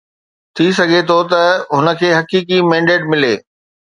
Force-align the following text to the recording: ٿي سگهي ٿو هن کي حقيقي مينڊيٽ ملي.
ٿي 0.55 0.65
سگهي 0.79 1.01
ٿو 1.09 1.17
هن 1.75 1.87
کي 1.99 2.09
حقيقي 2.19 2.57
مينڊيٽ 2.71 3.01
ملي. 3.13 3.33